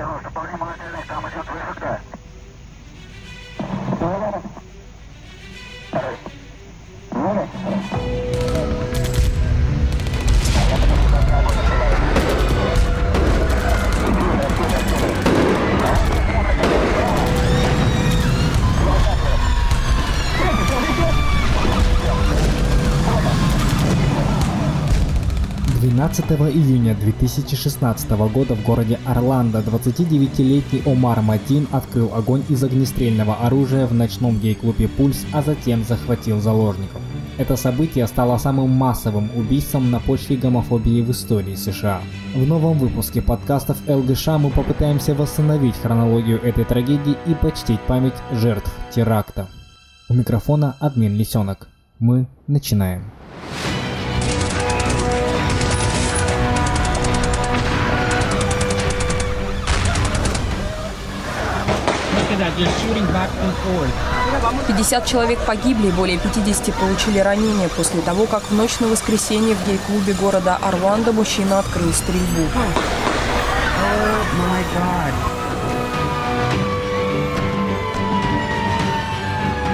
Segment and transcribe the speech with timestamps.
[0.00, 2.00] Потому что вполне молодежь, там идет высадка.
[26.00, 33.86] 12 июня 2016 года в городе Орландо 29-летний Омар Матин открыл огонь из огнестрельного оружия
[33.86, 37.02] в ночном гей-клубе «Пульс», а затем захватил заложников.
[37.36, 42.00] Это событие стало самым массовым убийством на почве гомофобии в истории США.
[42.34, 48.72] В новом выпуске подкастов ЛГШ мы попытаемся восстановить хронологию этой трагедии и почтить память жертв
[48.90, 49.48] теракта.
[50.08, 51.68] У микрофона админ Лисенок.
[51.98, 53.19] Мы начинаем.
[64.66, 69.54] 50 человек погибли и более 50 получили ранения после того, как в ночь на воскресенье
[69.54, 72.42] в гей-клубе города Орландо мужчина открыл стрельбу.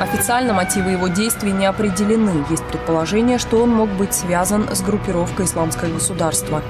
[0.00, 2.44] Официально мотивы его действий не определены.
[2.50, 6.62] Есть предположение, что он мог быть связан с группировкой «Исламское государство».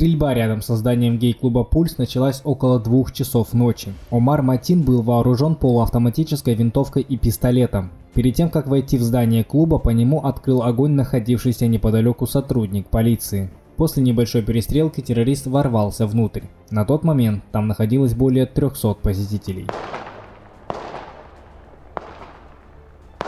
[0.00, 3.92] Стрельба рядом с зданием гей-клуба «Пульс» началась около двух часов ночи.
[4.10, 7.90] Омар Матин был вооружен полуавтоматической винтовкой и пистолетом.
[8.14, 13.50] Перед тем, как войти в здание клуба, по нему открыл огонь находившийся неподалеку сотрудник полиции.
[13.76, 16.44] После небольшой перестрелки террорист ворвался внутрь.
[16.70, 19.66] На тот момент там находилось более 300 посетителей.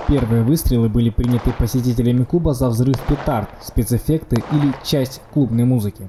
[0.09, 6.09] Первые выстрелы были приняты посетителями клуба за взрыв петард, спецэффекты или часть клубной музыки.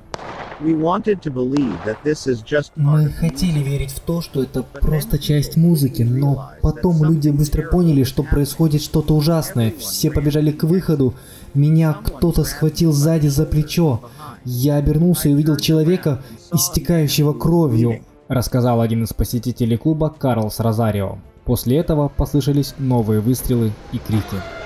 [2.75, 8.03] Мы хотели верить в то, что это просто часть музыки, но потом люди быстро поняли,
[8.03, 9.73] что происходит что-то ужасное.
[9.77, 11.13] Все побежали к выходу.
[11.53, 14.01] Меня кто-то схватил сзади за плечо.
[14.45, 16.21] Я обернулся и увидел человека,
[16.53, 21.19] истекающего кровью, рассказал один из посетителей клуба Карлс Розарио.
[21.45, 24.62] После этого послышались новые выстрелы и крики.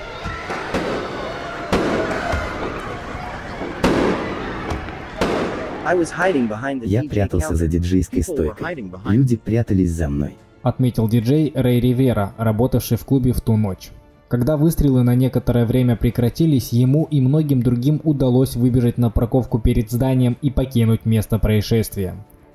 [6.84, 8.76] Я прятался за диджейской стойкой.
[9.06, 10.36] Люди прятались за мной.
[10.62, 13.90] Отметил диджей Рэй Ривера, работавший в клубе в ту ночь.
[14.28, 19.90] Когда выстрелы на некоторое время прекратились, ему и многим другим удалось выбежать на парковку перед
[19.90, 22.14] зданием и покинуть место происшествия.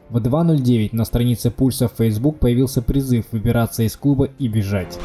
[0.10, 5.00] В 2.09 на странице Пульса в Facebook появился призыв выбираться из клуба и бежать.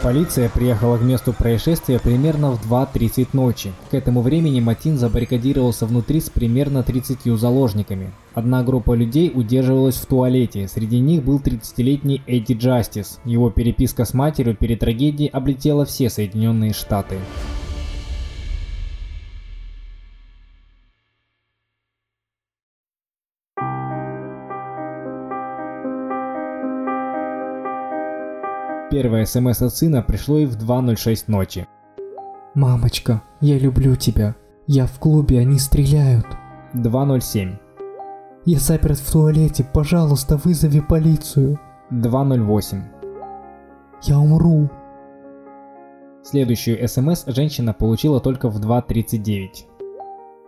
[0.00, 3.72] Полиция приехала к месту происшествия примерно в 2.30 ночи.
[3.90, 8.12] К этому времени Матин забаррикадировался внутри с примерно 30 заложниками.
[8.32, 13.18] Одна группа людей удерживалась в туалете, среди них был 30-летний Эдди Джастис.
[13.24, 17.18] Его переписка с матерью перед трагедией облетела все Соединенные Штаты.
[28.90, 31.68] Первое СМС от сына пришло и в 2.06 ночи.
[32.54, 34.34] «Мамочка, я люблю тебя.
[34.66, 36.26] Я в клубе, они стреляют».
[36.72, 37.58] 2.07.
[38.46, 41.60] «Я заперт в туалете, пожалуйста, вызови полицию».
[41.90, 42.82] 2.08.
[44.04, 44.70] «Я умру».
[46.22, 49.66] Следующую СМС женщина получила только в 2.39.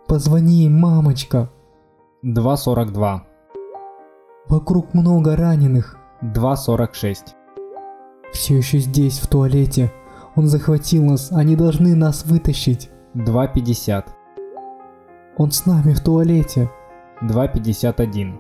[0.09, 1.51] «Позвони им, мамочка».
[2.25, 3.21] 2.42.
[4.49, 5.99] «Вокруг много раненых».
[6.23, 7.35] 2.46.
[8.33, 9.93] Все еще здесь, в туалете.
[10.37, 12.91] Он захватил нас, они должны нас вытащить.
[13.15, 14.07] 2.50.
[15.37, 16.71] Он с нами в туалете.
[17.23, 18.39] 2.51.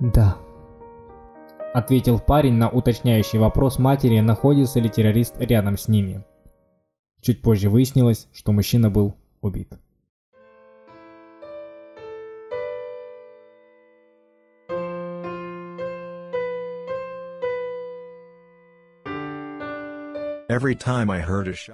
[0.00, 0.36] Да.
[1.72, 6.24] Ответил парень на уточняющий вопрос матери, находится ли террорист рядом с ними.
[7.20, 9.72] Чуть позже выяснилось, что мужчина был убит.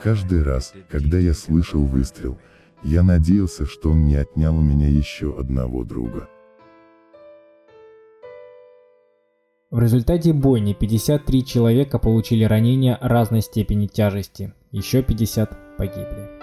[0.02, 2.38] Каждый раз, когда я слышал выстрел,
[2.82, 6.28] Я надеялся, что он не отнял у меня еще одного друга.
[9.70, 16.40] В результате бойни 53 человека получили ранения разной степени тяжести, еще 50 погибли.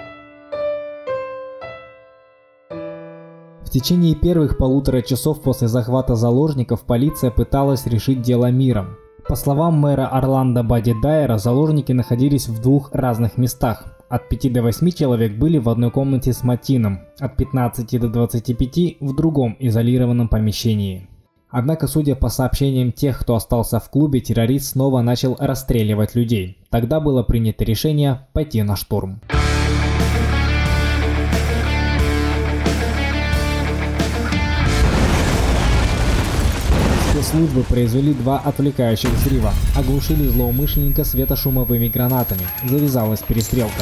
[3.66, 8.96] В течение первых полутора часов после захвата заложников полиция пыталась решить дело миром.
[9.28, 13.84] По словам мэра Орландо Бади Дайера, заложники находились в двух разных местах.
[14.08, 19.02] От 5 до 8 человек были в одной комнате с Матином, от 15 до 25
[19.02, 21.10] в другом изолированном помещении.
[21.50, 26.60] Однако, судя по сообщениям тех, кто остался в клубе, террорист снова начал расстреливать людей.
[26.70, 29.20] Тогда было принято решение пойти на штурм.
[37.18, 42.44] Спецслужбы произвели два отвлекающих взрыва, оглушили злоумышленника светошумовыми гранатами.
[42.70, 43.82] Завязалась перестрелка.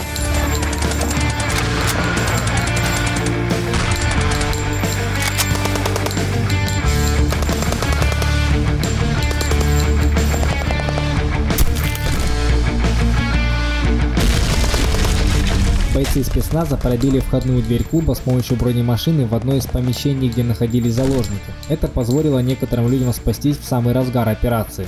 [15.95, 20.94] Бойцы спецназа пробили входную дверь клуба с помощью бронемашины в одно из помещений, где находились
[20.94, 21.53] заложники.
[21.69, 24.86] Это позволило некоторым людям спастись в самый разгар операции.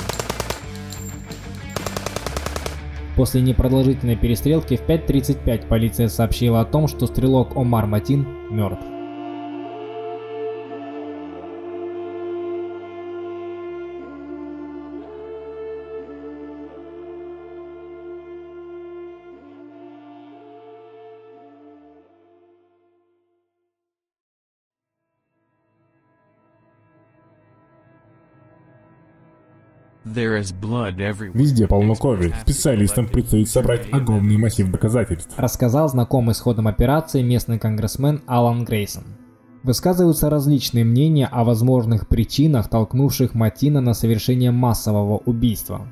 [3.15, 8.97] После непродолжительной перестрелки в 5.35 полиция сообщила о том, что стрелок Омар Матин мертв.
[31.33, 32.33] Везде полно крови.
[32.42, 35.33] Специалистам предстоит собрать огромный массив доказательств.
[35.38, 39.04] Рассказал знакомый с ходом операции местный конгрессмен Алан Грейсон.
[39.63, 45.88] Высказываются различные мнения о возможных причинах, толкнувших Матина на совершение массового убийства.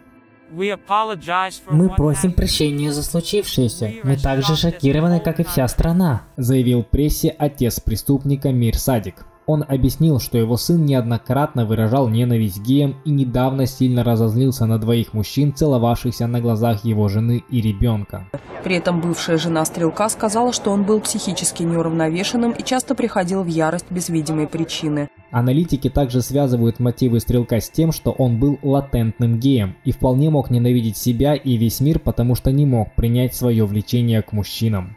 [0.52, 3.92] Мы просим прощения за случившееся.
[4.04, 6.22] Мы так же шокированы, как и вся страна.
[6.38, 9.26] Заявил прессе отец преступника Мир Садик.
[9.48, 15.14] Он объяснил, что его сын неоднократно выражал ненависть геям и недавно сильно разозлился на двоих
[15.14, 18.28] мужчин, целовавшихся на глазах его жены и ребенка.
[18.64, 23.48] При этом бывшая жена стрелка сказала, что он был психически неуравновешенным и часто приходил в
[23.48, 25.10] ярость без видимой причины.
[25.30, 30.50] Аналитики также связывают мотивы стрелка с тем, что он был латентным геем и вполне мог
[30.50, 34.96] ненавидеть себя и весь мир, потому что не мог принять свое влечение к мужчинам.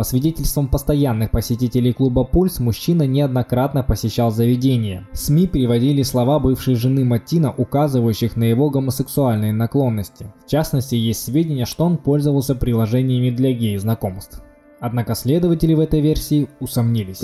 [0.00, 5.06] По свидетельствам постоянных посетителей клуба «Пульс», мужчина неоднократно посещал заведение.
[5.12, 10.32] СМИ приводили слова бывшей жены Матина, указывающих на его гомосексуальные наклонности.
[10.46, 14.42] В частности, есть сведения, что он пользовался приложениями для гей-знакомств.
[14.80, 17.20] Однако следователи в этой версии усомнились.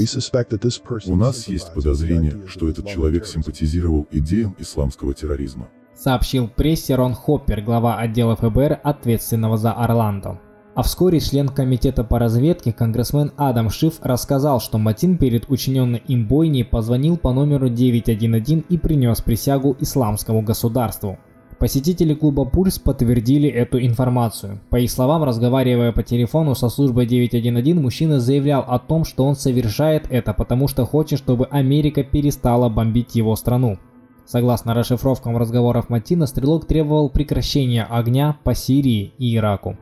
[1.07, 5.69] У нас есть подозрение, что этот человек симпатизировал идеям исламского терроризма.
[5.95, 10.41] Сообщил прессе Рон Хоппер, глава отдела ФБР, ответственного за Орландо.
[10.77, 16.27] А вскоре член комитета по разведке конгрессмен Адам Шиф рассказал, что Матин перед учиненной им
[16.29, 21.19] бойней позвонил по номеру 911 и принес присягу исламскому государству.
[21.59, 24.61] Посетители клуба «Пульс» подтвердили эту информацию.
[24.69, 29.35] По их словам, разговаривая по телефону со службой 911, мужчина заявлял о том, что он
[29.35, 33.79] совершает это, потому что хочет, чтобы Америка перестала бомбить его страну.
[34.27, 39.79] Согласно расшифровкам разговоров Матина, стрелок требовал прекращения огня по Сирии и Ираку.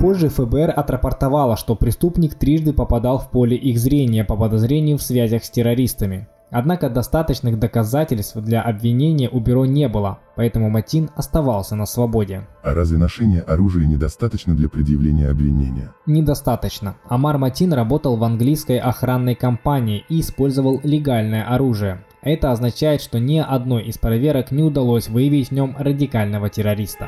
[0.00, 5.44] Позже ФБР отрапортовало, что преступник трижды попадал в поле их зрения по подозрению в связях
[5.44, 6.26] с террористами.
[6.50, 12.48] Однако достаточных доказательств для обвинения у бюро не было, поэтому Матин оставался на свободе.
[12.64, 15.92] А разве ношение оружия недостаточно для предъявления обвинения?
[16.06, 16.96] Недостаточно.
[17.06, 22.02] Амар Матин работал в английской охранной компании и использовал легальное оружие.
[22.22, 27.06] Это означает, что ни одной из проверок не удалось выявить в нем радикального террориста.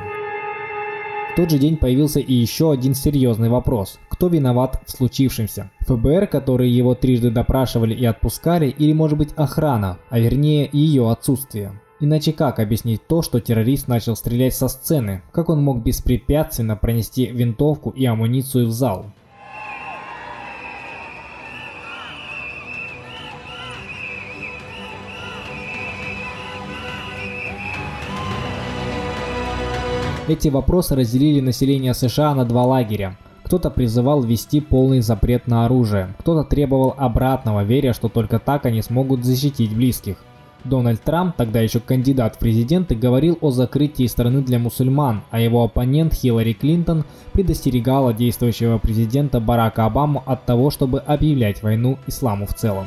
[1.32, 3.98] В тот же день появился и еще один серьезный вопрос.
[4.10, 5.70] Кто виноват в случившемся?
[5.80, 11.80] ФБР, которые его трижды допрашивали и отпускали, или может быть охрана, а вернее ее отсутствие?
[12.00, 15.22] Иначе как объяснить то, что террорист начал стрелять со сцены?
[15.32, 19.06] Как он мог беспрепятственно пронести винтовку и амуницию в зал?
[30.29, 33.17] Эти вопросы разделили население США на два лагеря.
[33.43, 38.83] Кто-то призывал ввести полный запрет на оружие, кто-то требовал обратного, веря, что только так они
[38.83, 40.17] смогут защитить близких.
[40.62, 45.64] Дональд Трамп, тогда еще кандидат в президенты, говорил о закрытии страны для мусульман, а его
[45.64, 52.55] оппонент Хиллари Клинтон предостерегала действующего президента Барака Обаму от того, чтобы объявлять войну исламу в
[52.55, 52.87] целом.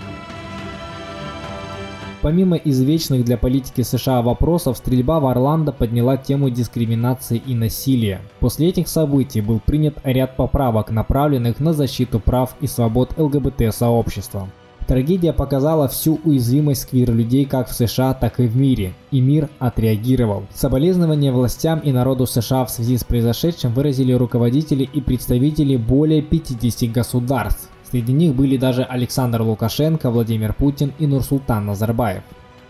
[2.26, 8.20] Помимо извечных для политики США вопросов, стрельба в Орландо подняла тему дискриминации и насилия.
[8.40, 14.50] После этих событий был принят ряд поправок, направленных на защиту прав и свобод ЛГБТ-сообщества.
[14.88, 20.44] Трагедия показала всю уязвимость квир-людей как в США, так и в мире, и мир отреагировал.
[20.54, 26.92] Соболезнования властям и народу США в связи с произошедшим выразили руководители и представители более 50
[26.92, 27.68] государств.
[27.90, 32.22] Среди них были даже Александр Лукашенко, Владимир Путин и Нурсултан Назарбаев.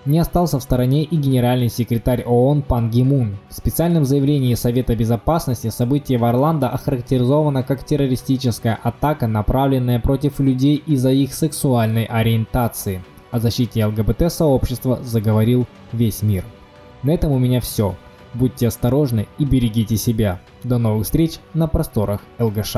[0.06, 3.38] Не остался в стороне и генеральный секретарь ООН Пан Ги Мун.
[3.50, 10.76] В специальном заявлении Совета Безопасности событие в Орландо охарактеризовано как террористическая атака, направленная против людей
[10.86, 13.04] из-за их сексуальной ориентации.
[13.32, 16.46] О защите ЛГБТ-сообщества заговорил весь мир.
[17.02, 17.96] На этом у меня все.
[18.36, 20.40] Будьте осторожны и берегите себя.
[20.64, 22.76] До новых встреч на просторах ЛГШ.